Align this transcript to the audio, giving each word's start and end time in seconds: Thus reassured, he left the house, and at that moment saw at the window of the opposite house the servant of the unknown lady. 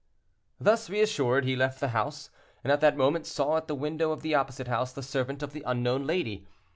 Thus 0.59 0.89
reassured, 0.89 1.45
he 1.45 1.55
left 1.55 1.79
the 1.79 1.89
house, 1.89 2.31
and 2.63 2.73
at 2.73 2.81
that 2.81 2.97
moment 2.97 3.27
saw 3.27 3.57
at 3.57 3.67
the 3.67 3.75
window 3.75 4.11
of 4.11 4.23
the 4.23 4.33
opposite 4.33 4.67
house 4.67 4.91
the 4.91 5.03
servant 5.03 5.43
of 5.43 5.53
the 5.53 5.61
unknown 5.63 6.07
lady. 6.07 6.47